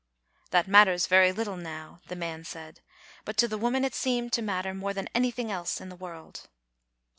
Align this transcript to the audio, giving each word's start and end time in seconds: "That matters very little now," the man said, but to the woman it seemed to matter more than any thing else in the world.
"That 0.49 0.67
matters 0.67 1.05
very 1.05 1.31
little 1.31 1.57
now," 1.57 2.01
the 2.07 2.15
man 2.15 2.43
said, 2.43 2.81
but 3.23 3.37
to 3.37 3.47
the 3.47 3.59
woman 3.59 3.85
it 3.85 3.93
seemed 3.93 4.33
to 4.33 4.41
matter 4.41 4.73
more 4.73 4.93
than 4.95 5.07
any 5.13 5.29
thing 5.29 5.51
else 5.51 5.79
in 5.79 5.89
the 5.89 5.95
world. 5.95 6.49